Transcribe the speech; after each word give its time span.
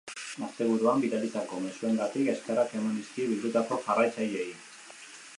Asteburuan, 0.45 1.01
bidalitako 1.05 1.59
mezuengatik 1.65 2.31
eskerrak 2.33 2.73
eman 2.79 2.95
dizkie 3.01 3.27
bildutako 3.33 3.77
jarraitzaileei. 3.83 4.49